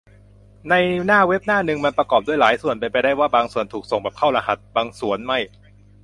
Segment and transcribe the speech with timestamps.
[0.69, 0.73] ใน
[1.05, 5.39] หน้าเว็บหน้านึง มันประกอบด้วยหลายส่วน เป็นไปได้ว่า บางส่วนถูกส่งแบบเข้ารหัส บางสวนไม่